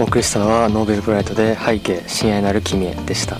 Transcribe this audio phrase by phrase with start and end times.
[0.00, 3.36] お送りしたのはノーベルブライトで背景親愛なる君へでした、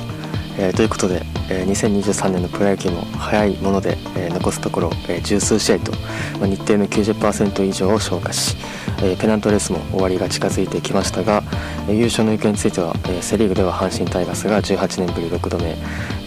[0.58, 5.92] えー、ということで、えー、2023年のプロ野球も早いもので、えー、残すところ、えー、十数試合と、
[6.38, 8.58] まあ、日程の90%以上を消化し、
[9.02, 11.42] え、ペナントレースも終わりが近づいてきましたが、
[11.88, 15.74] え、優勝の行方については、え、セ・リーグでは阪神タイガースが18年ぶり6度目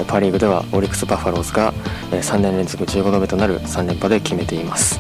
[0.07, 1.71] パ・リーグではオリックス・バファローズが、
[2.11, 4.99] え、3年連続15度目となる3連覇で決めています。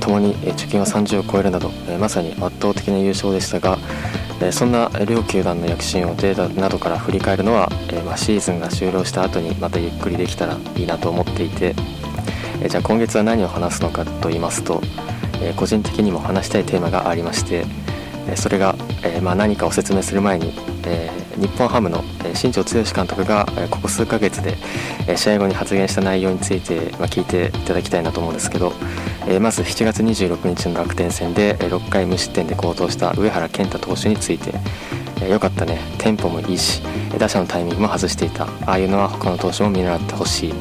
[0.00, 3.78] ともに貯金は30を超えるなどまさに圧倒的な優勝でしたが
[4.52, 7.68] そんな両球団の躍進をデータなどから振り返るのは
[8.06, 11.74] まシーズンが終了した後にまたゆっくりできたらいいなと思っていて
[12.68, 14.80] じゃあ今月は何を話すのかと言いますと
[15.56, 17.64] 個人的にも話したいテーマがありまして
[18.36, 18.74] それが
[19.22, 20.52] ま何かを説明する前に
[21.36, 22.02] 日本ハムの
[22.34, 24.56] 新庄剛志監督がここ数ヶ月で
[25.16, 28.72] 試合後に発言した内容について聞いていただきたいなと思うんですけど
[29.26, 34.54] えまず7月26日の楽天戦で6回無失点で好投した上原健太投手について
[35.26, 35.80] よかったね。
[35.98, 36.80] テンポもいいし
[37.18, 38.44] 打者のタイミングも外していた。
[38.44, 40.54] ああいうのは他の投手も見習ってほしい。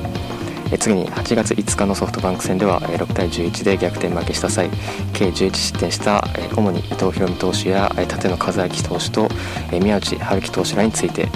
[0.80, 4.70] 次に8月5日のソフトバンク戦では6対11で逆転負けした際
[5.14, 9.30] 計11失点した主に伊藤大海投手や立野和明投手と
[9.72, 11.30] 宮内春樹投手らについて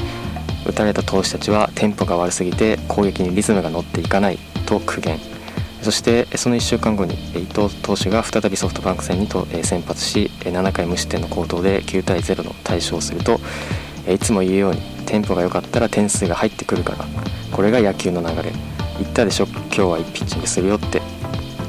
[0.65, 5.30] 打たれた投手たちはテンポが悪すぎて攻撃にリズムが乗っていかないと苦言。
[5.81, 13.39] そしてその1週間後に伊藤投手が再びソフトバンク戦にと先発し7回無失点の好投で9対0の大勝をすると
[14.07, 17.05] いつも言うようにテンポが良かったら点数が入ってくるから
[17.51, 18.51] これが野球の流れ。
[18.99, 19.47] 言ったでしょ？
[19.47, 21.01] 今日はいいピッチングするよって。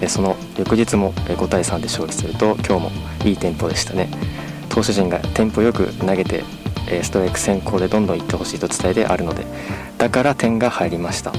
[0.09, 2.91] その翌日も5対3で勝利すると今日も
[3.25, 4.09] いいテンポでしたね。
[4.69, 6.45] 投手陣がテンポよく投げて
[7.03, 9.47] ストライク先行でどんどんいってほしいと伝えてあるので
[9.99, 11.33] だから点が入りました。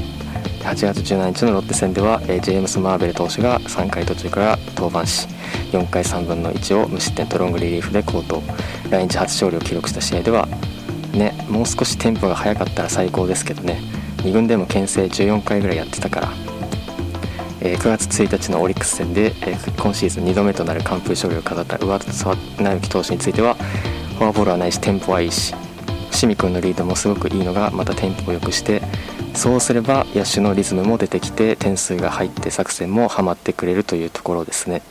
[0.64, 5.28] 8月17日のロッテ戦ではジェームス・マーベル投手が3回途中から登板し
[5.72, 8.42] 4回3分の1を無失点とロングリリーフで好投。
[8.90, 10.48] 来日初勝利を記録した試合では
[11.14, 13.82] ねもう少しテンポが速かったら最高ですけどね。
[14.20, 16.30] 2軍でも牽制14回ぐらいやってたから、
[17.60, 23.56] えー、9月1日のオリックス戦で、えー、今シーズン2度目となる完封勝利を飾った上沢直樹投手については
[24.18, 25.54] フォアボールはないしテンポはいいし
[26.12, 28.82] 伏見君のリードもすごくいいのがまたテンポを良くして
[29.34, 34.82] そうすれば野手のリズムも出てきて点数が入って作戦もはまってくれるというところですね。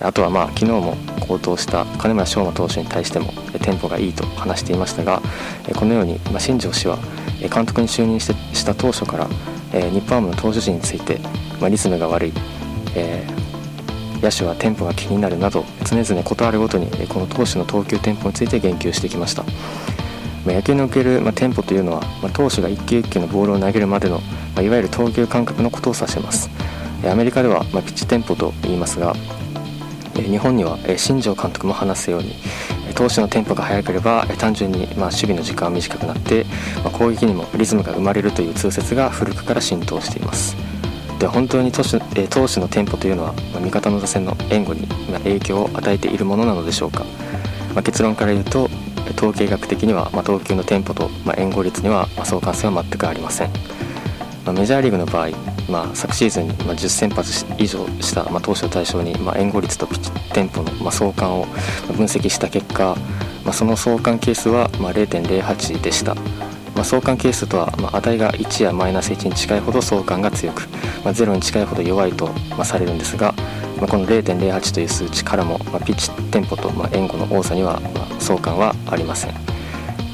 [0.00, 0.96] あとはまあ昨日も
[1.28, 5.20] 好投した金村翔馬投手に対してもテンポがいいと話していましたが
[5.76, 6.96] このように新庄氏は
[7.52, 9.26] 監督に就任しした当初から、
[9.72, 11.20] 日本ハムの投手陣について、
[11.68, 12.32] リズムが悪い、
[12.94, 19.44] えー、野手はテンポが気になるなど常々事あるごとにこの投手の投球テンポについて言及してきました、
[20.46, 24.20] まあ、野球における、まあ、テンポというのは、まあ、投手が一球一球のボールを投げるまでの、
[24.54, 26.50] まあ、いわゆる投球感覚のことを指します。
[27.04, 29.14] アメリカでは、まあ、ピッチテンポと言いますが
[30.14, 32.34] 日本には新庄監督も話すように
[32.94, 36.44] 投手のテンポが速ければ単純にま守備の時間は短くなって、
[36.92, 40.56] 攻撃にもリズムが生まれるという通説が古くから浸透しています。
[41.18, 44.86] で本当に投手投手のテンポというのは、味方の打線の援護に
[45.24, 47.06] 影響を与えているものなのでしょうか、
[47.74, 48.68] ま結論から言うと
[49.12, 53.50] 統計学的には、まあ投球のテンポと、まあ援護率には、まあ相関性は全くありません、
[54.44, 55.30] まあメジャーリーグの場合
[55.70, 61.46] まあ、昨シーズンに10先発以上した、まあ、投手を対象に、まあ、援護率とピッチテンポの、まあ、相関を
[61.96, 62.96] 分析した結果、
[63.44, 66.16] まあ、その相関係数は、まあ、0.08でした、
[66.74, 70.62] まあ、相関係数とは、まあ、値が1やマイナス1に近いほど相関が強く、
[71.04, 73.34] まあ、0に近いほど弱いと、まあ、されるんですが、
[73.80, 79.34] まあ、この0.08という数値からも、まあ、ピッチテンポと、まあ、援護の多さには、まあ、相関はありません。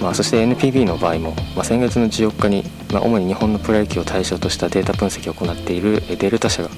[0.00, 6.69] まあ、そして NPB の場合も、まあ、先月の14日に、まあ、主に日本のプロ野球を対象としたデータ分析を行っているデルタ社が、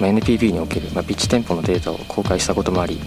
[0.00, 3.00] まあ、NPB における、まあ、ピッチテンポのデータを公開したこともあり、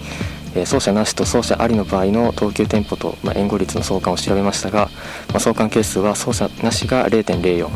[0.54, 4.90] 走者なしと走者ありの場合の投球テンポと、まあ、援護率の相関を調べましたが、
[5.30, 7.68] まあ、相関係数は走者なしが0.04、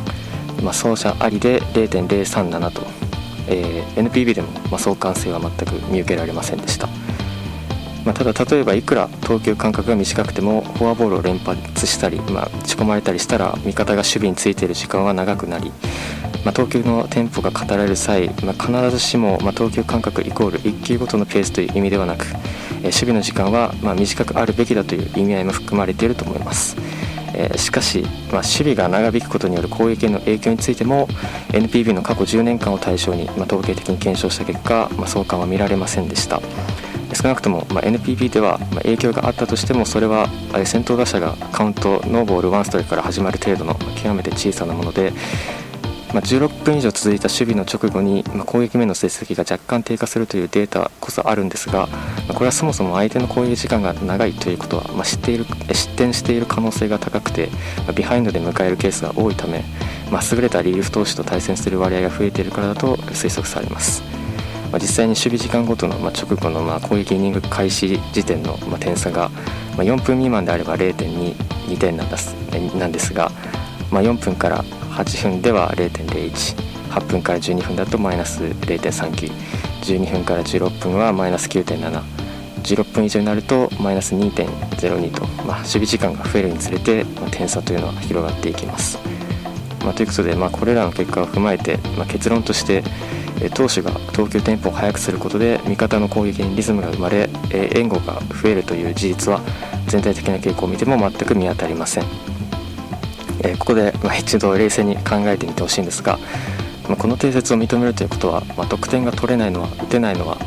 [0.62, 2.82] まあ、走者ありで0.037と、
[3.48, 6.88] えー、NPB でも、まあ、相関性は全く見受けられませんでした。
[8.04, 15.72] まあ、ただ例えばいくら投球間隔が短くてもフォアボールを連発したり、まあ、打ち込まれたりしたら味方が守備についている時間は長くなり、
[16.44, 22.24] まあ、投球のテンポが語られる際、まあ、必ずしも、ま投球間隔イコール1球ごとのペースという意味ではなく、
[22.80, 26.76] え守備の時間は、ま短くあるべきだという意味合いも含まれていると思います。
[27.56, 31.06] しかし、ま守備が長引くことによる攻撃への影響についても
[31.48, 36.40] NPB の過去10年間を対象に、ま統計的に検証した結果、ま相関は見られませんでした。
[37.14, 40.28] 少なくとも、ま NPB では、ま影響があったとしてもそれは
[40.64, 45.12] 先頭打者がカウントノーボールワンストライクから始まる程度の極めて小さなもので、
[46.14, 51.88] まあ、16分以上続いた守備の直後に、まあ、攻撃面の成績が若干低下するというデータこそあるんですが、ま
[52.30, 57.50] あ、これはそもそも相手の攻撃時間が長いということは、まあ、知っている失点している可能性が高くて、
[57.86, 59.64] ま、ビハインドで迎えるケースが多いため、
[60.10, 64.02] ま、優れたリーフ投手と対戦する割合が増えているからだと推測されます。
[64.72, 69.30] ま、実際に守備時間ごとのま直後のま攻撃イニング開始時点のま点差が
[69.76, 72.34] ま4分未満であれば0.22点なんです
[72.76, 73.30] なんですが、
[73.90, 74.64] ま、4分から
[74.98, 88.98] 8分では0.018分から12分だとマイナス0.3912分から16分はマイナス9.716分以上になるとマイナス2.02と、まあ、守備時間が増えるにつれて、まあ、点差というのは広がっていきます。
[89.84, 92.82] まあ、ということで、まあ、これらの結果を踏まえて、まあ、結論として
[93.54, 99.40] 投手が投球テンポを速くすることで味方の攻撃にリズムが生まれ援護が増えるという事実は
[99.86, 102.04] 全体的な傾向を見ても全く見当たりません、
[103.42, 106.18] えここで、ま一度冷静に考えてみてほしいんですが、
[106.88, 110.38] まこの定説を認めるということは、ま得点が取れないのは打てないのは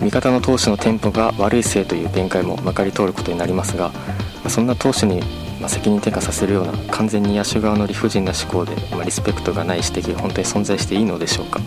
[0.00, 3.90] 味方の投手のテンポが悪いせいという弁解もまかり通ることになりますが、
[4.42, 5.22] まそんな投手に
[5.60, 11.66] ま責任転嫁させるような完全に野手側の理不尽な思考で、まリスペクトがない指摘が本当に存在していいのでしょうか、ま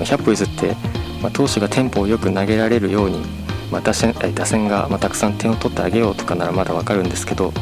[0.00, 0.76] 100歩譲って、
[1.22, 3.20] ま投手がテンポをよく投げられるように、
[3.70, 7.52] まあ、打線打線がまたくさん点を取ってあげようとかならまだ分かるんですけど、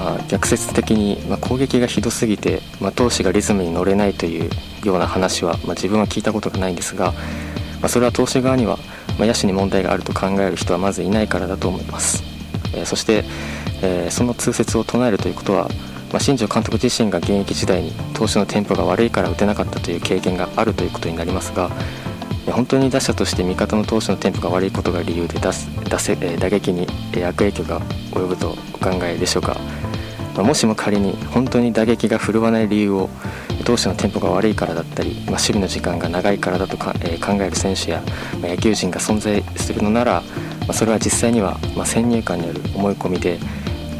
[0.00, 4.50] まあ、逆説的に、ま攻撃がひどすぎて、ま投手がリズムに乗れないという
[4.82, 7.12] ような話は、ま自分は聞いたことがないんですが、
[7.82, 8.78] まそれは投手側には、
[9.18, 12.24] ま野手に問題があると考える人はまずいないからだと思います。
[12.74, 13.24] えそして、
[13.82, 15.68] えその通説を唱えるということは
[16.12, 21.70] まあ、新庄監督自身が現役時代に投手のテンポが悪いから打てなかったという経験があるということになりますが
[22.50, 26.88] 本当に打者として味方の投手のテンポが悪いことが理由で出す打せ打撃に
[27.24, 27.80] 悪影響が
[28.10, 29.56] 及ぶとお考えでしょうか、
[30.36, 33.10] もしも仮に本当に打撃が振るわない理由を
[33.64, 38.02] 投手のテンポが悪いからだったり、まあ、守備の時間が長いからだとか、えー、考える選手や、
[38.40, 40.22] まあ、野球人が存在するのなら、
[40.60, 43.38] まあ、それは実際には、ま先入観による思い込みで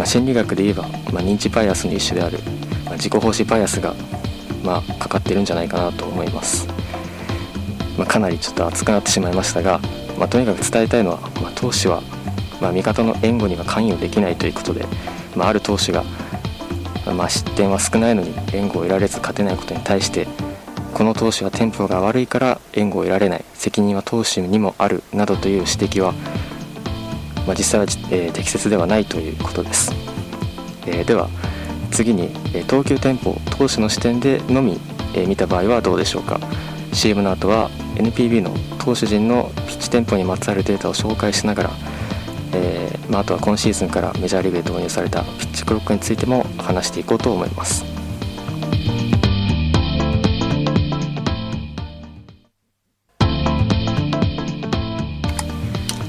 [0.01, 2.39] ま、心理学で言えば、ま、認知バイアスの一種である、
[2.87, 3.95] ま、自己奉仕バイアスが、
[4.65, 6.67] ま、かかってるんじゃないかなと思います、
[7.99, 9.79] ま、かなりちょっと熱くなってしまいましたが、
[10.19, 12.03] ま、とにかく伝えたいのは、まあ、投手は、
[12.63, 14.87] ま、味方の援護には関与できないということで、
[15.37, 16.05] まあ、ある投手が、
[17.17, 20.27] まあ、失点は少ないのに援護を得られず勝てないことに対して
[20.95, 26.13] この投手はテンポが悪いから援護を得られない責任は投手にもあるなどという指摘は
[27.47, 29.93] まあ、実際は、えー、適切ではないということです、
[30.87, 31.29] えー、では
[31.91, 34.81] 次に、え投球テンポ投手の視点でのみ、
[35.15, 36.41] え見た場合はどうでしょうか。
[36.93, 41.71] CM の後は NPB の投手陣のピッチテンポにまつわるデータを紹介しながら、
[42.53, 47.85] えー、まあ、あとは今シーズンからメジャーリーグで導入されたピッチクロックについても話していこうと思います。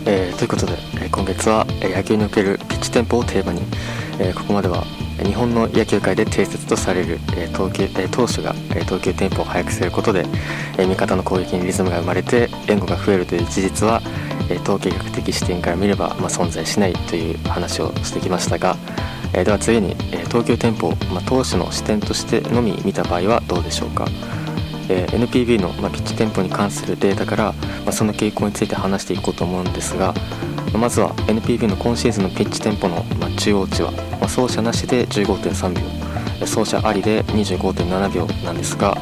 [0.05, 3.61] えー、ということで、え今月は野球におけるピッチテンポをテーマに、
[4.19, 4.83] えここまでは
[5.23, 10.25] 日本の野球界で定説とされる、え投球え投手が、え投球テンポを速くすることで、
[10.77, 14.01] え味方の攻撃にリズムが生まれて援護が増えるという事実は、
[14.51, 18.77] え統計学的視点から見れば、まあ、存在しないという話をしてきましたが、
[19.33, 24.05] えでは次に、え投球テンポを、まあ、投手の視点としてのみ見た場合はどうでしょうか。
[24.89, 27.53] え NPB の、まピッチテンポに関するデータから、
[27.85, 30.13] まその傾向について話していこうと思うんですが、
[30.77, 36.01] まずは NPB の今シーズンのピッチテンポの、ま中央値は、ま走者なしで15.3秒
[36.45, 38.97] 走者ありで25.7秒なんですが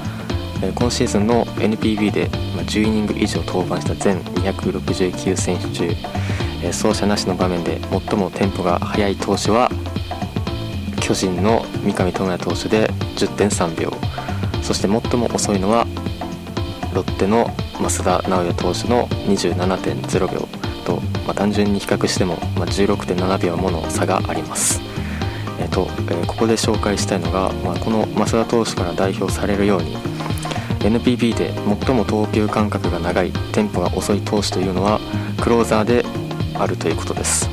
[0.75, 2.29] 今シーズンの NPB で
[2.70, 5.90] 10イニング以上登板した全269選手中
[6.72, 9.70] 走者なしの場面で最もテンポが速い投手は
[11.02, 13.92] 巨人の三上智也投手で10.3秒
[14.62, 15.88] そして最も遅いのは
[16.94, 17.48] ロッテの
[17.80, 20.48] 増田直也投手の27.0秒
[20.86, 24.82] と、まあ、単純に比較しても、まあ、16.7秒もの差があります。
[25.60, 29.98] えーとえー、ここで紹介したいのが、まあ、この増田投手から代表されるように
[30.79, 31.53] NPB で
[31.86, 35.00] 最も投球間隔が長いテンポが遅い投手というのは
[35.41, 36.05] クローザーで
[36.55, 37.50] あるということです。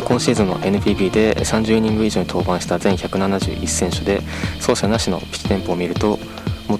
[0.00, 4.22] 今シーズンの NPB で30イニング以上に登板した全171選手で
[4.56, 6.18] 走者なしのピッチテンポを見ると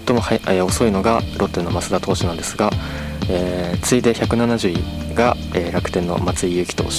[0.06, 2.70] 最もはえ遅いのがロッテの増田投手なんですが、
[3.28, 6.90] えー、次いで170位が、え、楽天の松井裕樹投手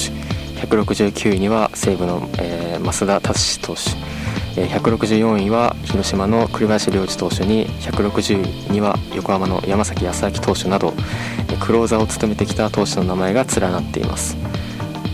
[0.61, 3.81] 169位には西武の、えー、増田達志投手
[4.55, 10.93] 164位は広島の栗林良治投手に160位には横浜の山崎康明投手など
[11.59, 14.37] クローザーを務めてきた投手の名前が連なっています。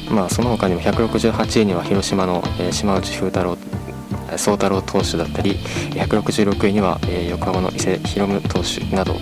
[0.10, 3.58] まあその他にも168位には広島の島内風太郎
[4.36, 5.55] 宗太郎投手だったり
[5.91, 9.15] 166位には、横浜の伊勢博夢投手など、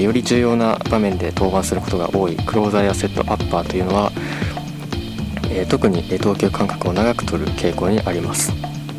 [0.00, 4.12] より重要な場面で登板することが多いクローザーやセットアッパーというのは、
[5.68, 8.52] 特に投球間隔を長く取る傾向にあります、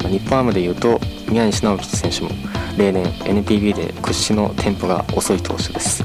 [0.06, 1.00] 日本ハムでいうと
[1.30, 2.30] 宮西直樹選手も
[2.78, 6.04] 例年 NPB で屈指のテンポが遅い投手です、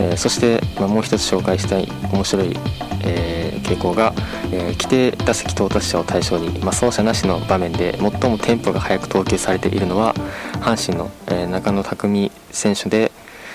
[0.00, 2.56] えー、そして、まあ、もう一つ紹介したい面白い、
[3.04, 4.12] えー、傾向が、
[4.52, 10.14] えー、規定打席到達者を対象に、まあ、走者なしの場面で最もテンポが速く投球されているのは
[10.60, 13.12] 阪神の、えー、中野拓実選手で、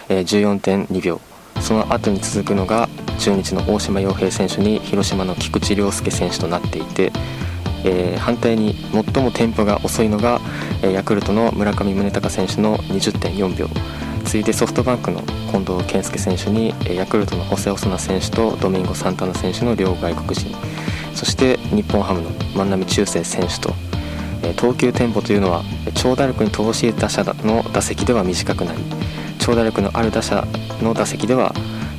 [0.09, 1.21] えー、14.2秒。
[1.61, 7.11] その後に続くのが中日の大島洋平選手に広島の菊池涼介選手となっていて、
[7.83, 10.39] えー、反対に最もテンポが遅いのが、
[10.81, 13.67] えー、ヤクルトの村上宗隆選手の20.4秒。
[14.25, 15.21] 次いでソフトバンクの
[15.51, 20.55] 近藤健介選手に、えー、ヤクルトのホセ・オソナ選手とドミンゴ・サンタナ選手の両外国人。
[21.15, 23.73] そして日本ハムの万波中正選手と、
[24.43, 28.79] え投球テンポというのは長打力に乏しい打者の打席では短くなり
[29.39, 30.45] 長打力のある打者
[30.81, 31.53] の打席では、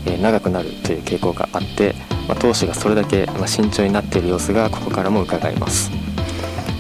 [0.07, 1.95] え長くなるという傾向があって
[2.33, 5.91] まあ、投手がそれだけ、ま慎重になっている様子がここからも伺えます。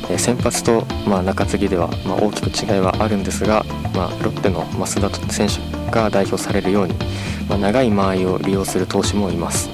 [0.08, 3.62] え先発と、ま、中継ぎでは、ま大きく違いはあるんですが、
[3.94, 6.94] ま、ロッテの増田選手が代表されるように、
[7.50, 9.68] ま長い間合いを利用する投手もいます、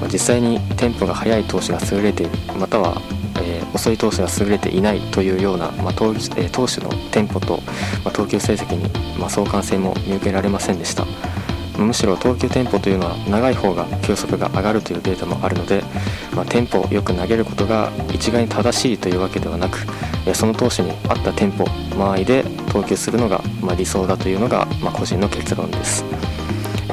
[0.00, 3.02] ま実際にテンポが速い投手が優れているまたは、
[3.42, 6.14] え、遅い投手が優れていないというような、まあ、投
[6.52, 7.60] 投手のテンポと、
[8.04, 11.04] ま投球成績に、ま相関性も見受けられませんでした。
[11.78, 15.82] むしろ投球テンポというのは長い方が球速が上がるというデータもあるので、
[16.34, 19.78] まあ、テンポをよく投げることが一概に正しいというわけではなく
[20.34, 21.64] その投手に合ったテンポ
[21.96, 26.04] 間合いで投球するのが、ま、理想だというのが、ま、個人の結論です。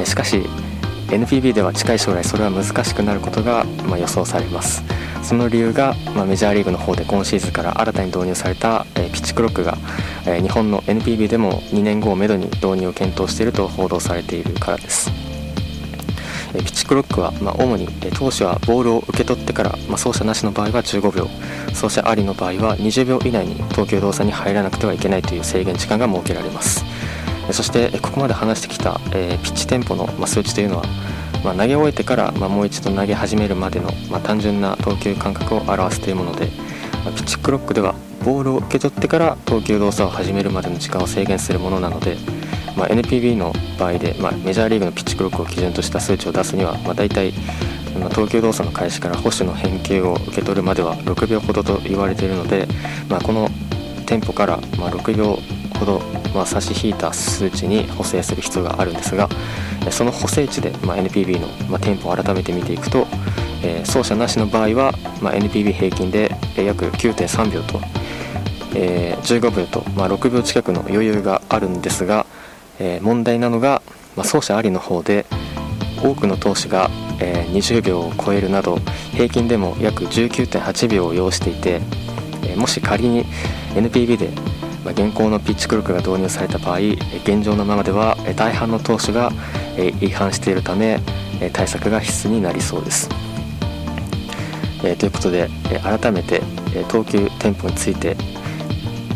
[0.06, 0.44] しかし
[1.10, 4.84] NPB では近い将来それは難しくなることが、ま予想されます。
[5.24, 9.78] その理由が、まあ、メジャーリーグの方で今シーズンから新たに導入された、えー、ピッチクロックが、
[10.26, 15.12] えー、日本の NPB でも2年後をめどに導入を検討していると報道されているからです。
[16.54, 21.28] え、ピッチクロックは、まあ、主に、えー、投手はボールを受け取ってから、まあ、走者なしの場合は15秒
[21.70, 26.84] 走者ありの場合は20秒以内に投球動作に入らなくてはいけないという制限時間が設けられます。
[27.52, 30.84] そしてここまで話してきた、えピッチテンポの、ま数値というのは
[31.44, 36.50] まあ、投げ終えてから、まあ、もう一度投げ始めるまでの、まあ、単純な投球間隔を表すというもので、
[37.06, 42.18] まピッチクロックではボールを受け取ってから投球動作を始めるまでの時間を制限するものなので、
[42.78, 47.34] ま NPB の場合で、まメジャーリーグのピッチクロックを基準とした数値を出すには、まあ大体
[48.00, 52.68] ま投球動作の開始から保守の変形を受け取るまでは6秒ほどと言われているので、
[53.10, 53.50] まあこの
[54.06, 55.38] テンポから、ま6秒
[55.84, 56.02] ほど、
[56.34, 59.30] ま差し引いた数値に補正する必要があるんですが、
[59.92, 63.06] その補正値で、ま、NPB の、まあ、テンポを改めて見ていくと、
[63.64, 67.82] え、走者なしの場合は、ま、NPB 平均で約9.3秒と、
[68.76, 72.26] えー、15秒と、ま、6秒近くの余裕があるんですが、
[72.80, 73.82] え、問題なのが、
[74.16, 75.26] ま、走者ありの方で
[76.02, 78.78] 多くの投手が、えー、20秒を超えるなど
[79.12, 81.82] 平均でも約19.8秒を要していて、
[82.46, 83.26] え、もし仮に
[83.76, 84.30] NPB で
[84.84, 86.80] ま現行のピッチクロックが導入された場合
[87.24, 89.32] 現状のままでは大半の投手が
[90.02, 91.00] 違反しているため
[91.54, 93.10] 対策が必須になりそうです。
[94.84, 95.50] えということで
[95.82, 96.42] 改めて
[96.90, 98.18] 投球テンポについて、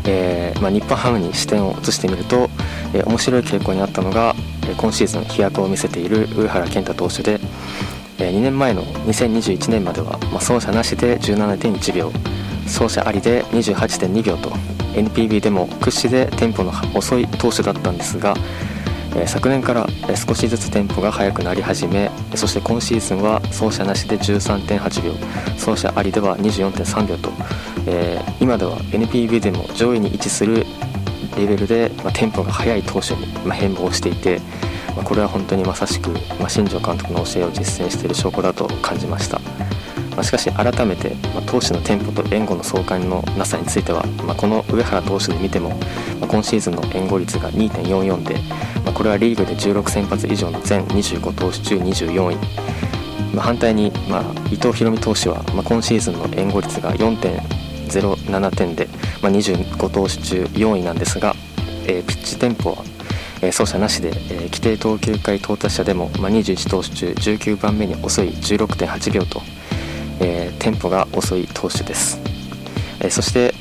[0.05, 2.49] え、まあ、日本ハムに視点を移してみると、
[2.93, 4.33] 面白い傾向にあったのが
[4.77, 7.39] 今シーズン飛躍を見せている上原健太投手で
[8.17, 12.11] 2年前の2021年までは、ま、走者なしで17.1秒
[12.65, 14.51] 走者ありで28.2秒と
[14.97, 18.33] NPB でも屈指でテンポの遅い投手だったんですが、
[19.25, 25.13] 昨年から少しずつテンポが速くなり始めそして今シーズンは走者なしで13.8秒
[25.57, 27.31] 走者ありでは24.3秒と、
[27.87, 30.65] えー、今では NPB でも上位に位置する
[31.37, 34.39] レベルで、まあ、テンポが速い投手に、まあ、変貌していて、
[34.95, 39.39] まあ、これは本当にまさしく、ま新庄監督の教えを実践している証拠だと感じました。
[40.17, 45.69] まあ、しかし改めて、まあ、投手のテンポと援護の相関のなさについては、まあ、この上原投手で見ても、
[46.19, 48.33] まあ、今シーズンの援護率が2.44で、
[48.83, 52.35] まあ、これはリーグで16先発以上の全25投手中24位、
[53.35, 58.87] まあ、反対に、まあ、伊藤大海投手は、まあ、今シーズンの援護率が4.07点で、
[59.21, 61.35] まあ、25投手中4位なんですが、
[61.85, 62.83] えー、ピッチテンポは
[63.51, 69.43] 走者なしで、え規定投球回到達者でも、まあ、21投手中19番目に遅い16.8秒と、
[70.19, 72.19] えー、テンポが遅い投手です、
[72.99, 73.53] えー、そして、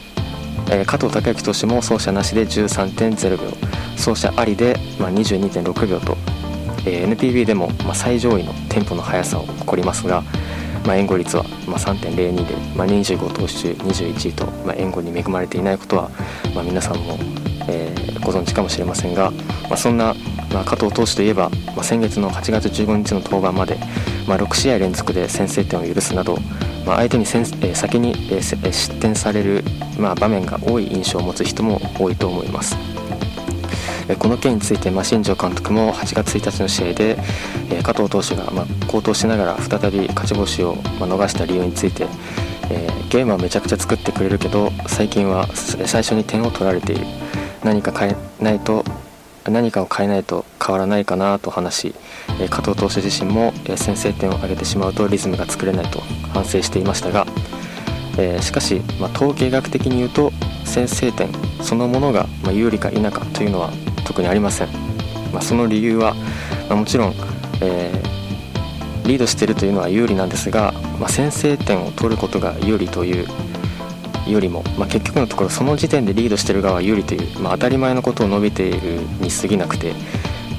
[0.71, 3.77] えー、加藤孝之投手も走者なしで13.0秒。
[3.97, 6.17] 走者ありで、まあ、22.6秒と、
[6.87, 10.23] え NPB でも、まあ、最上位のテンポの速さを誇りますが、
[10.87, 12.15] まあ、援護率はま3.02
[12.47, 16.11] で、ま、25投手21位と、ま、援護に恵まれていないことは、
[16.55, 17.19] ま、皆さんも、
[17.69, 19.33] え、ご存知かもしれませんが、
[19.69, 20.15] ま、そんな、
[20.53, 23.79] まあ、加藤投手といえば、まあ、先月の8月15日の登板まで、
[24.27, 26.39] まあ、6試合連続で先制点を許すなど、
[26.87, 29.65] まあ、相手に先、え、先に、えー、失点される、
[29.99, 32.77] まあ、場面が多い印象を持つ人も多いと思います。
[34.21, 37.19] この件について、まあ、新庄監督も8月1日の試合で、
[37.71, 42.07] え、加藤投手が、まあ、好投しながら再び勝ち星を、まあ、逃した理由について、
[42.71, 47.07] え、ゲームはめちゃくちゃ作ってくれるけど最近は最初に点を取られている
[47.65, 48.85] 何か変えないと
[49.51, 51.95] 何かを変えないと変わらないかなと話し、
[52.41, 56.01] え、加藤投手自身も、え、先制点を挙げてしまうとリズムが作れないと
[56.33, 57.27] 反省していましたが、
[58.19, 60.33] え、しかし、まあ、統計学的に言うと
[60.65, 61.29] 先制点
[61.61, 63.71] そのものが、ま、有利か否かというのは
[64.05, 64.69] 特にありません、
[65.33, 66.15] まあ、その理由は、
[66.69, 67.15] まあ、もちろん、
[67.61, 73.27] えー、リードしているというのは有利なんですが、まあ、先制点を取ることが有利という
[74.27, 79.93] よりも、まあ、結局のところその時点でリードしてる側は有利という、まあ、当たり前のことを述べているに過ぎなくて、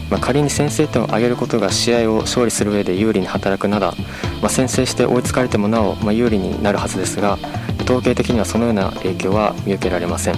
[0.09, 3.93] まあ、仮に先制点を挙げることが試合を勝利する上で有利に働くなら、
[4.41, 7.38] ま、先制して追いつかれてもなお、ま、有利になるはずですが
[7.81, 10.36] 統計的にはそのような影響は見受けられません。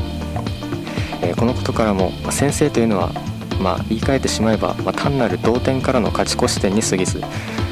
[1.21, 3.11] えー、このことからも、ま、先制というのは、
[3.61, 7.21] まあ、言い換えてしまえば、まあ、単なる同点からの勝ち越し点に過ぎず、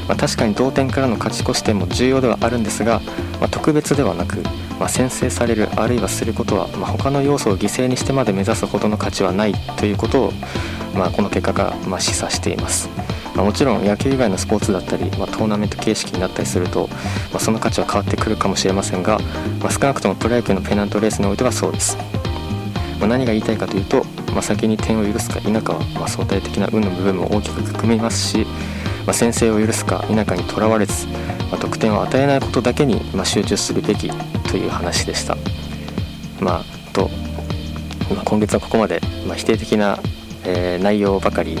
[0.08, 3.00] まあ、確かに同点からの勝ち越し点も重要ではあるんですが、
[3.40, 4.38] まあ、特別ではなく、
[4.80, 10.32] まあ、先制されるあるいはすることは、まあ、他の要素を犠牲にしてまで目指すほどの価値はないということを、
[10.94, 12.88] まあ、この結果が、まあ、示唆しています。
[13.36, 16.88] まあ、もちろん野球以外のスポーツだったり、まあ、トーナメント形式になったりすると、
[17.30, 19.18] まあ、その価値は変わってくるかもしれませんが、
[19.60, 21.96] まあ、少なくともプロ野球のペナントレースにおいてはそうです。
[22.98, 28.46] まあ、何が言いたいかというと、まあ、先に点を許すか否かは、まあ、相対的な運の部分も大きく含みますし、
[29.08, 31.06] まあ、先制を許すか否かにとらわれず、
[31.50, 34.10] まあ、得点を与えないことだけに、まあ、集中するべき
[34.50, 35.34] という話でした。
[36.40, 37.08] まあ、と、
[38.14, 39.98] まあ、今月はここまで、まあ、否定的な、
[40.44, 41.56] えー、内容ばかり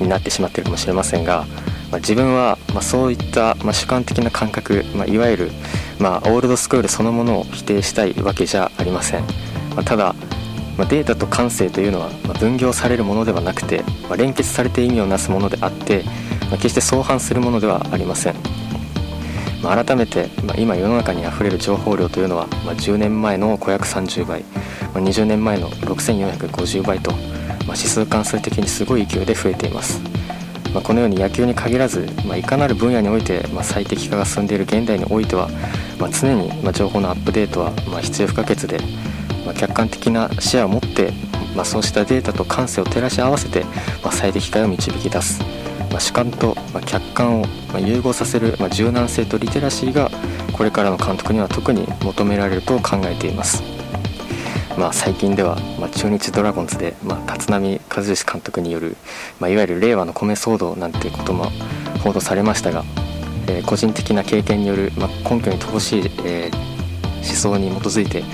[0.00, 1.44] になってしまっているかもしれませんが、
[1.90, 5.50] まあ、自分は、まあ、そういった、まあ、主観的な感覚、まあ、いわゆる、
[5.98, 9.20] まあ、オールドスクールそのものを否定したいわけじゃありません。
[9.76, 10.14] まあ、ただ
[10.76, 16.02] まあ、データと感性というのは、ま分業されるものではなくて、まあ、連結されて意味をなすものであって、
[16.50, 18.34] まあ、決して相反するものではありません、
[19.62, 24.42] まあ、改めて、ま今世の中にあふれる情報量というのは、ま10年前の530倍、
[24.94, 27.12] ま20年前の6450倍と、
[27.66, 30.00] ま指数関数的にすごい勢いで増えています、
[30.74, 35.48] まこのように野球に限らず、まいかなる分野において、ま最適化が進んでいる現代においては、
[36.00, 38.78] ま常に、ま情報のアップデートは、ま必要不可欠で
[39.44, 41.12] まあ、客観的な視野を持って、
[41.54, 43.64] まあ、そうしたデータと感性を照らし合わせて、
[44.02, 45.40] まあ、最適解を導き出す、
[45.90, 50.10] まあ、主観と、ま客観を、ま融合させる、ま柔軟性とリテラシーが
[50.52, 53.62] これからの監督には特に求められると考えています。
[54.76, 58.96] まあ、最近では、まあ、中日ドラゴンズで、まあ、立浪和義監督による、
[59.38, 61.50] まあ、いわゆる令和の米騒動なんてことも
[62.02, 62.84] 報道されましたが、
[63.46, 66.56] えー、個人的な経験による、まあ、根拠に乏しい、えー、
[67.24, 68.24] 思想に基づいて、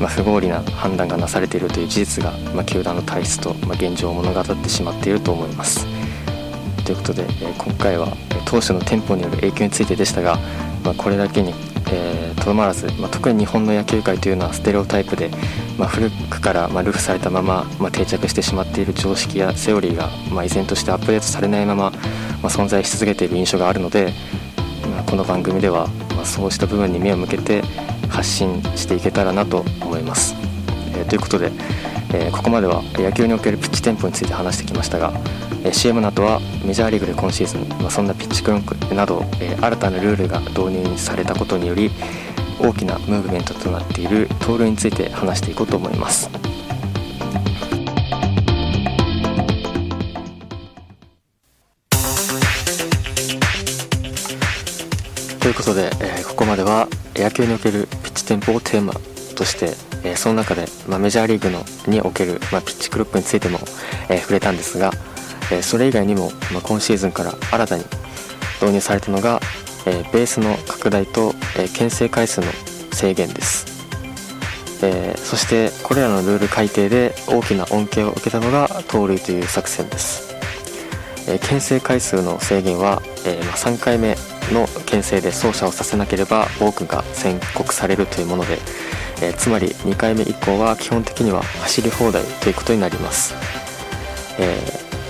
[0.00, 5.86] まあ、不合理な判断がなされているという事実が、まあ、球団の体質と、まあ、現状を物語ってしまっていると思います。
[6.84, 8.08] ということで、えー、今回は
[8.44, 10.38] 投手のテンポによる影響についてでしたが、
[10.84, 11.54] まあ、これだけに
[12.44, 15.30] とど、まらず、まあ、特に日本の野球界というのはステレオタイプで、
[15.78, 21.96] まあ、古くからまあルフされたまま、まあ、定着してしまっている常識やセオリーが、まあ、依然としてアップデートされないまま、ま
[22.42, 24.12] あ、存在し続けている印象があるので、
[24.90, 27.62] まあ、この番組では、まあ、そうした部分に目を向けて、
[28.14, 30.34] 発信していけたらなと思います。
[30.96, 31.50] えー、ということで、
[32.14, 35.12] えー、ここまでは野球におけるピッチテンポについて話してきましたが、
[35.64, 41.90] えー、CM の後はメジャーリーグで今シーズン、まあ、そんなピッチクロックなど、え新たなルールが導入されたことにより
[42.60, 46.30] 大きなムーブメントとなっている盗塁について話していこうと思います。
[55.40, 57.86] ということで、えー、ここまでは野球における
[58.24, 58.94] ピッチテンポをテーマ
[59.36, 59.66] として、
[60.08, 63.58] えー、その中で、まあ、メジャーリーグのにおける、まあ、ピッチクロックについても、
[64.08, 64.90] えー、触れたんですが、
[65.52, 67.84] えそれ以外にも、まあ、今シーズンから新たに
[68.62, 69.40] 導入されたのが、
[69.86, 72.46] えベースの拡大と、え牽制回数の
[72.92, 73.66] 制限です、
[74.82, 80.34] えそしてこれらのルール改定で大きな恩恵を受けたのが盗塁という作戦です、
[81.28, 84.16] え牽制回数の制限は、えま3回目
[84.52, 88.58] の牽制で走者をさせなければ多くが宣告されるというもので、
[89.22, 93.34] えー、つまり2回目以降は基本的には走り放題ということになります、
[94.38, 94.58] え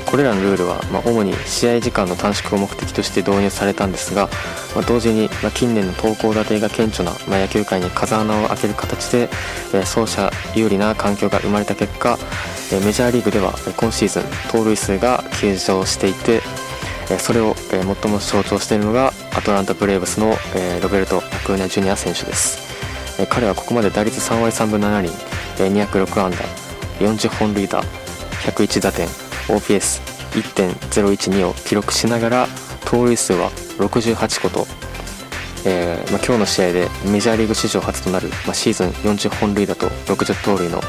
[0.07, 4.29] ー、これらのルールは、ま主に試合時間の短縮を目的として導入されたんですが、
[4.77, 9.29] ま同時に、ま近年の投稿立てが顕著な、ま野球界に風穴を開ける形で、
[9.73, 12.17] え走者有利な環境が生まれた結果、
[12.73, 16.41] えメジャーリーグでは今シーズン盗塁数が急上していて
[17.19, 20.35] それを最も象徴しているのがアトランタ・ブレーブスの
[20.83, 22.65] ロベルト・アクーニャ・ジュニア選手です。
[23.29, 25.11] 彼はここまで打率3割3分7厘
[25.57, 26.39] 206安打
[26.99, 27.83] 40本塁打
[28.45, 29.07] 101打点
[29.49, 32.47] OPS1.012 を記録しながら
[32.85, 34.67] 盗塁数は68個と、
[35.67, 40.81] えーまあ、今日の試合でメジャーリーグ史上初となる、まあ、シーズン40本塁打と60盗塁の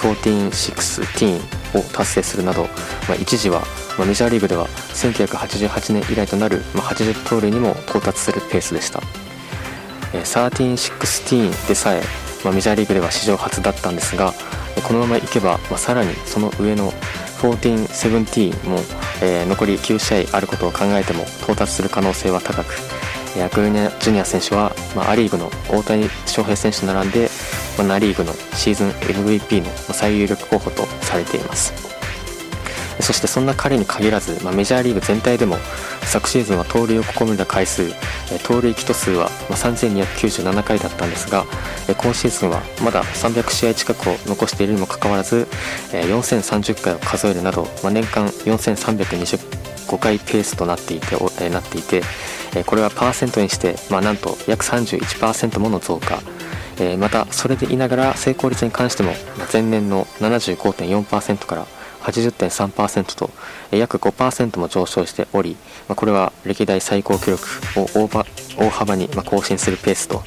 [0.00, 2.68] 14-16を達成するなど、ま
[3.12, 3.62] あ、一時は、
[3.98, 9.00] まあ、メジャーリーグでは1988年以来となる、まあ、80盗塁にも到達するペースでした。
[10.12, 12.02] えー13-16でさえ、
[12.44, 14.32] まあ、メジャーリーグでは史上初だったんですが
[14.86, 16.92] このままいけば、まあ、さらにその上の
[17.40, 18.78] 14-17も、
[19.22, 22.74] えー、残り9試合あることを考えても到達する可能性は高く
[23.38, 27.28] ヤクルニャジュニア選手は、まあ、ア・リーグの大谷翔平選手と並んで、
[27.76, 31.93] まあ、ナ・リーグのシーズン MVP の最有力候補とされています。
[33.00, 35.56] そしてそんな彼に限らず、まあ、メジャーリーグ全体でも
[36.02, 37.92] 昨シーズンは盗塁を試みた回数
[38.44, 41.44] 盗塁キト数は3297回だったんですが
[41.98, 45.48] 今シーズンはまだ300試合近くを残しているにもかかわらず
[45.90, 51.16] 4030回を数えるなど、まあ、年間4325回ペースとなっていて
[51.50, 52.02] なっていて
[52.66, 56.22] これはパーセントにして、まあ、なんと約31%もの増加。
[56.98, 59.12] またそれでいながら成功率に関しても
[59.52, 61.66] 前年の75.4%から
[62.04, 63.30] 80.3%と
[63.70, 65.56] 約5%も上昇しており
[65.88, 67.44] まこれは歴代最高記録
[67.76, 67.86] を
[68.56, 70.22] 大幅に更新するペースと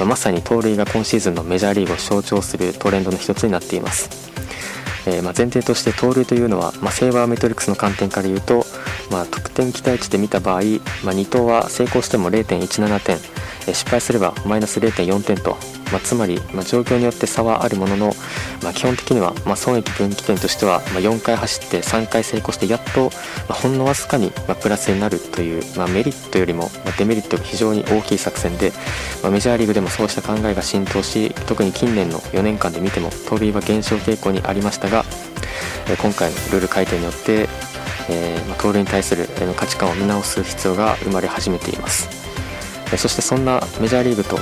[0.00, 4.28] ままさに盗塁が今シーズンのメジャーリーグを象徴するトレンドの一つになっています。
[5.06, 8.64] えー、ま前提として盗塁というのは、まセーバーメトリックスの観点から言うと、
[9.10, 10.60] まあ、得点期待値で見た場合、
[11.02, 13.16] まあ、2投は成功しても0.17点、
[13.66, 15.56] え失敗すればマイナス0.4点と
[15.92, 18.12] まあ、つまり、まあ、状況によって差はあるものの、
[18.62, 23.10] まあ、基本的には、ま、損益分岐点としては、ま、4回走って3回成功してやっと、
[23.48, 28.72] ま、ほんのわずかに、ま、プラスになるという、ま、メリットよりも、ま、デメリットが非常に大きい作戦で、
[29.22, 35.04] ま、メジャーリーグでもそうした考えが浸透し特に近年の4年間で見ても盗塁は減少傾向にありましたが、
[36.02, 37.48] 今回のルール改定によって、
[38.10, 42.27] えーま、盗塁に対する価値観を見直す必要が生まれ始めています。
[42.96, 44.38] そしてそんなメジャーリーグと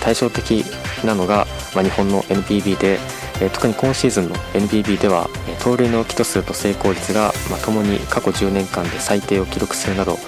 [0.00, 0.64] 対照的
[1.04, 2.98] なのが、日本の NPB で、
[3.52, 5.28] 特に今シーズンの NPB では、
[5.62, 10.18] 盗塁のキト数と成功率が、まあ、共に過去10年間で最低を記録するなど、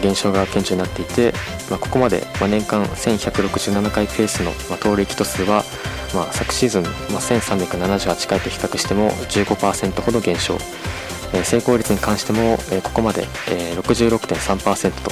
[0.00, 1.32] 減少が顕著になっていて、
[1.70, 5.64] ここまで、年間1167回ペースの、盗塁キト数は、
[6.32, 6.88] 昨シーズン、ま
[7.20, 10.58] 1378回と比較しても15%ほど減少、
[11.44, 15.10] 成功率に関しても、ここまで、えー、66.3%と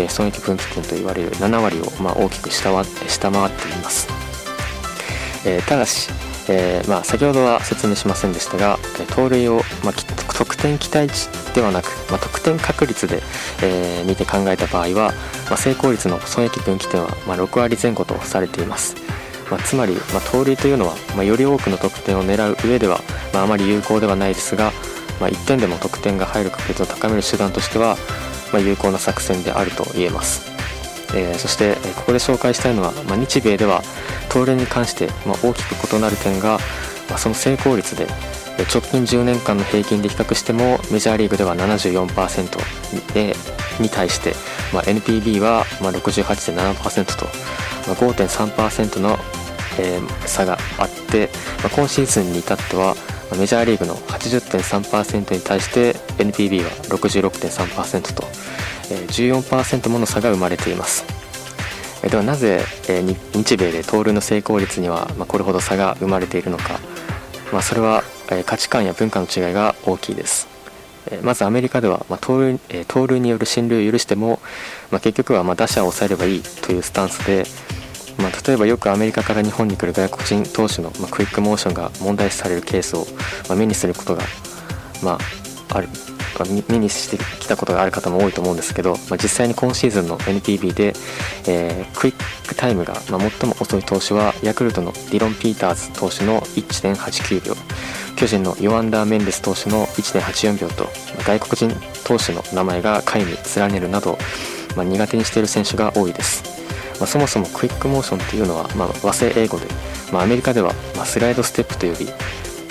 [0.00, 4.08] え損益分岐点と言われる7割を、まあ、大きく下回下回っています、
[5.44, 6.08] えただし、
[6.48, 8.78] えまあ、先ほどは説明しませんでしたが
[9.14, 9.92] 盗塁を、まあ、
[10.34, 13.22] 得点期待値ではなく、まあ、得点確率で、
[13.62, 15.12] えー、見て考えた場合は、
[15.48, 18.96] まあ、成功率の損益分岐点は、まあ、6割前後とされています、
[19.50, 23.00] まあ、つまり、まあ、盗塁というのは、まあ、より多くの得点を狙う上では、
[23.34, 24.72] まあ、あまり有効ではないですが、
[25.20, 27.96] まあ、1点でも得点が入る確率を高める手段としては、
[28.52, 30.50] まあ、有効な作戦であると言えます。
[31.14, 33.82] えー、そして、えここで紹介したいのは、まあ、日米では
[34.30, 36.58] 東連に関して、ま、大きく異なる点が、
[37.10, 38.06] ま、その成功率で
[38.72, 43.34] 直近10年間の平均で比較してもメジャーリーグでは74%で
[43.80, 44.34] に対して、
[44.72, 47.24] まあ、NPB は68.7%と、
[47.86, 49.18] まあ、5.3%の、
[49.78, 51.30] えー、差があって、
[51.62, 52.94] まあ、今シーズンに至っては
[53.36, 58.22] メジャーリーグの80.3%に対して NPB は66.3%と
[59.12, 61.04] 14%もの差が生まれています。
[62.02, 62.62] ではなぜ
[63.34, 66.80] 日米で盗塁の成功率にはこれほど差が生まれているのか、
[67.52, 68.02] まあ、それは
[68.46, 70.48] 価値観や文化の違いが大きいです。
[71.22, 74.38] まずアメリカでは、盗塁盗塁による進塁を許しても、
[74.90, 77.44] ま、結局はま打者を抑えればいいというスタンスで
[78.20, 83.06] まあ、例えばよくアメリカから日本に来る外国人投手の、ま、クイックモーションが問題視されるケースを、
[83.48, 84.22] ま、目にすることが、
[85.02, 85.88] まあ、ある
[86.68, 90.94] 目にしてきたことがある方も多いと思うんですけど、まあ、実際に今シーズンの NPB で、
[91.46, 97.54] えー、クイックタイムが、まあ、最も遅い投手はヤクルトのディロン・ピーターズ投手の1.89秒
[98.16, 100.88] 巨人のヨアンダー・メンデス投手の1.84秒と
[101.24, 104.18] 外国人投手の名前が下位に連ねるなど、
[104.76, 106.59] まあ、苦手にしている選手が多いです。
[107.00, 109.66] まあ、そもそもクイックモーションっていうのは、まあ、和製英語で、
[110.12, 112.08] まあ、アメリカでは、まスライドステップと呼び、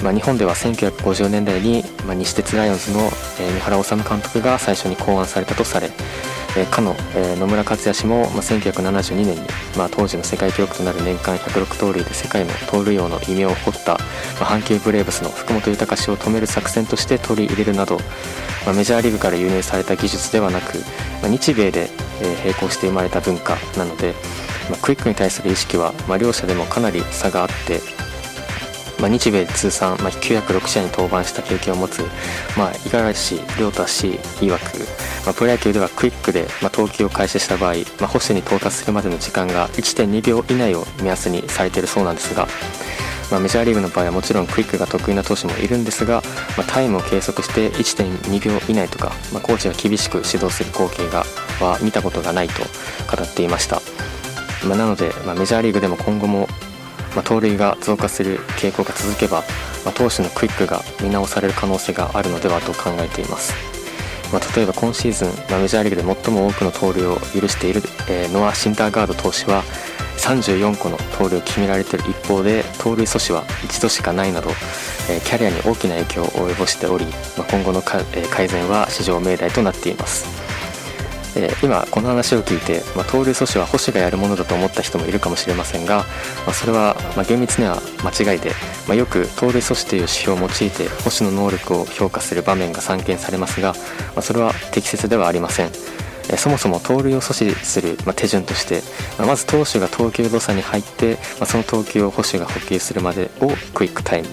[0.04, 5.90] ま、日本では1950年代に、ま、西鉄ライオンズの、え、三原治監督が最初に考案されたとされ、
[6.56, 9.42] え、かの、え、野村克也氏も、ま、1972年に、
[9.78, 13.94] まあ、当時の世界記録となる年間106盗塁で世界の盗塁王の異名を誇った、
[14.40, 17.98] ま、阪急ブレーブスの福本豊氏を止める作戦として取り入れるなど、
[18.66, 20.78] ま、メジャーリーグから輸入された技術ではなく、
[21.22, 21.90] ま、日米で、
[22.44, 24.14] 並行して生まれた文化なので、
[24.70, 27.82] まあ、クイックに対する意識は、まあ、両者でもかなり差があって
[29.00, 32.02] まあ、日米通算、まあ、906試合に登板した経験を持つ、
[32.58, 34.08] ま、五十嵐亮太氏
[34.42, 34.80] 曰く、
[35.26, 42.48] まあ、プロ野球ではクイックで、まあ、投球を開始した場合、まあ、保守に到達するまでの時間が1.2秒以内を目安にされているそうなんですが、
[43.32, 46.22] まあ、メジャーリーグの場合はもちろんクイックが得意な投手もいるんですが、
[46.58, 51.24] まあ、タイムを計測して1.2秒以内とか、まあ、コーチが厳しく指導する光景が
[51.60, 52.64] は見たことがないと
[53.16, 53.82] 語っていました、
[54.68, 56.48] ま、なので、ま、メジャーリーグでも今後も
[57.16, 59.44] ま、盗塁が増加する傾向が続けば、
[59.86, 63.54] ま、投手のクイックが見直される可能性があるのではと考えています、
[64.32, 69.64] まあ、例えば今シーズン、まあ、メジャーリーグで最も多くの盗塁を許している、えー、ノア・シンダーガード投手は
[70.20, 74.50] 34個の盗塁を決められている一方で盗塁阻止は一度しかないなど、
[75.10, 77.06] え、キャリアに大きな影響を及ぼしており、
[77.38, 77.82] ま、今後の、
[78.14, 80.28] え、改善は史上命題となっています
[81.36, 86.06] え、今この話を聞いて、ま、盗塁阻止は保守がやるものだと思った人もいるかもしれませんが、
[86.46, 88.52] ま、それは、ま、厳密には間違いで、
[88.88, 93.74] まよく盗塁阻止という指標を用いて保守の能力を評価する場面が散見されますが、
[94.16, 95.70] まそれは適切ではありません。
[96.38, 98.82] そもそも盗塁を阻止する、ま手順として、
[99.18, 104.28] まず投手が投球動作に入って、まその投球を捕手が補給するまでをクイックタイム、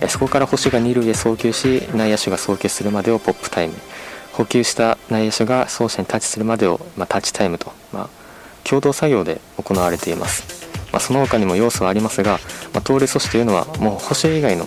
[0.00, 3.74] えそこから捕手が二塁へ送球し内野手が送球するまでをポップタイム。
[4.34, 8.08] 補給した内野手が走者にタッチするまでを、ま、タッチタイムと、まあ、
[8.68, 12.40] 共同作業で行われています、まあ、その他にも要素はありますが、
[12.72, 14.66] ま盗塁阻止というのはもう保守以外の、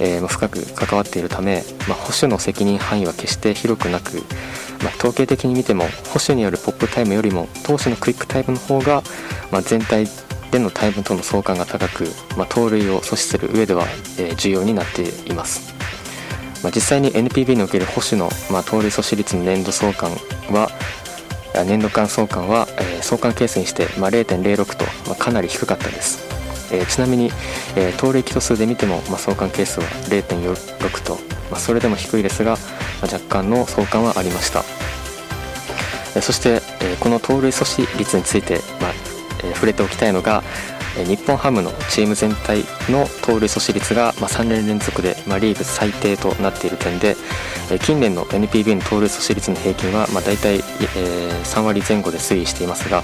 [0.00, 4.16] えー、深く関わっているため、まあ保守の責任範囲は決して広くなく、
[4.82, 9.02] まあ統計的に見ても保守によるポップタイムよりも投手のクイックタイムの方が、
[9.50, 10.06] まあ全体
[10.50, 13.84] でのタイムとの相関が高く、まあ盗塁を阻止する上では、
[14.18, 15.80] えー、重要になっています。
[16.62, 20.10] まあ、実際に NPB における保守の、まあ、盗塁阻止率の年度相関
[20.50, 20.70] は
[21.66, 26.29] 年度間相関は、えー、相関係数にして、まあ、0.06と、まあ、かなり低かったです、
[26.72, 27.30] えー、ちなみに、
[27.76, 31.14] えー、盗塁基礎数で見ても、まあ、相関係数は0.46と、
[31.50, 34.60] まあ、それでも低いですが、まあ、若干の相関はありました、
[36.14, 38.92] えー、そして、えー、この盗塁阻止率について、まあ
[39.44, 40.42] えー、触れておきたいのが、
[40.96, 47.16] 日本ハムのチーム全体の盗塁阻止率が3年連続でリーグ最低となっている点で
[47.82, 53.02] 近年の NPB の盗塁阻止率の平均は大体3割前後で推移していますが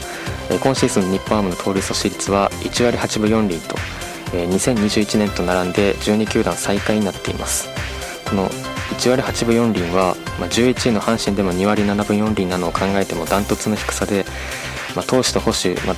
[0.62, 3.76] 今シーズン日本ハムの盗塁阻止率は1割8分4厘と
[4.32, 7.68] 2021年と並んで12球団最下位になっています。
[8.28, 14.24] この1割8分4厘は11位の阪神でも2割7分4厘なのを考えてもダントツの低さで、
[15.06, 15.96] 投手と保守、まあ、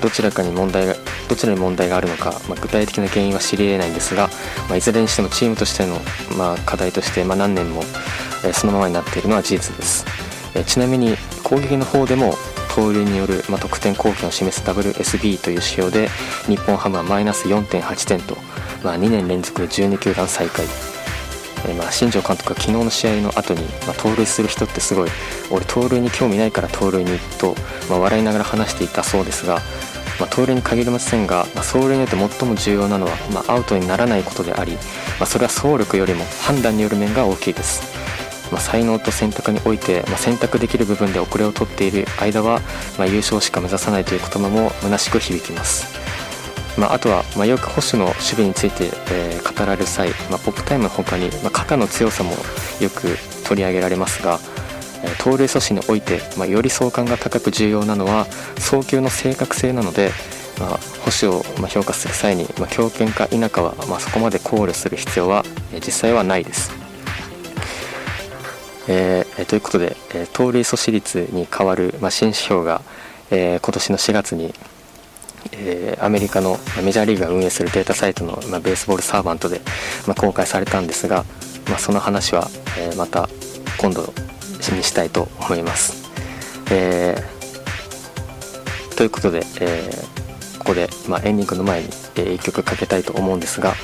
[0.00, 0.94] どちらかに問題が
[1.28, 4.28] どちらに問題があるのか、まあ、具体的な原因は知り得ないんですが、
[4.68, 5.98] まあ、いずれにしてもチームとしての、
[6.36, 7.82] まあ、課題として、まあ、何年も、
[8.44, 10.04] えー、そのままになっているのは事実です、
[10.54, 12.34] えー、ちなみに攻撃の方でも
[12.74, 16.08] 盗塁による、まあ、得点貢献を示す WSB という指標で
[16.46, 18.36] 日本ハムはマイナス4.8点と、
[18.84, 20.66] まあ、2年連続で12球団最下位。
[21.68, 25.10] え、まあ新庄監督が昨日の試合の後に、まあ、盗塁する人ってすごい
[25.50, 27.54] 俺盗塁に興味ないから盗塁にと、
[27.88, 29.60] まあ、笑いながら話していたそうですが、
[30.18, 34.80] まあ、盗塁に限りませんが、まあ、走塁によって最も重要なのは、まあ、アウトにならないことであり、ま
[35.22, 37.82] あ、それは走力よりも判断による面が大きいです、
[38.50, 42.60] まあ、才能と選択において、まあ、選択できる部分で遅れを取っている間は、
[42.98, 46.06] まあ、優勝しか目指さないという言葉も虚しく響きます。
[46.78, 52.32] まあ、あとは、まあ、よく保守の守備について、えー、語られる際、まあ、ポップタイムの他に、まあ、肩の強さも
[52.80, 54.38] よく取り上げられますが、
[55.18, 58.26] 盗塁阻止において、まあ、より相関が高く重要なのは
[58.58, 60.10] 送球の正確性なので、
[60.58, 60.68] まあ、
[61.00, 66.70] 保守をま評価する際に、まあ、強肩か否かは、まあ、そこまで考慮する必要は、実際はないです。
[68.88, 72.82] えー、ということで、え、盗塁阻止率に代わる、まあ、新指標が、
[73.30, 74.54] えー、今年の4月に
[75.52, 79.60] えー、アメリカのメジャーリーグが運営するデータサイトの、まあ、ベースボールサーバントで、
[80.06, 81.24] まあ、公開されたんですが、
[81.68, 83.28] まあ、その話は、えー、また
[83.78, 84.12] 今度
[84.72, 86.10] にしたいと思います。
[86.70, 93.74] えー、ということで、えー、ここで、まあ、エンディングの前に、えー、1曲かけたいと思うんですが、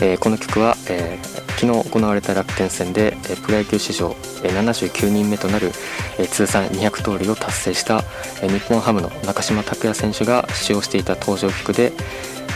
[0.00, 1.18] えー、この曲は、え、
[1.58, 5.72] 昨日行われた楽天戦で、えプロ野球史上、え79人目となる、
[6.16, 8.04] え通算200盗塁を達成した、
[8.40, 11.92] え日本ハムの中島拓也選手が使用していた登場曲で、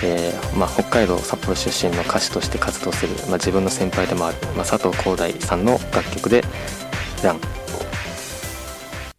[0.02, 6.42] えーまあ、北海道札幌出身の歌手として活動する、まあ、自分の先輩でもある、まあ、佐藤浩大さんの楽曲で
[7.22, 7.61] 「ラン。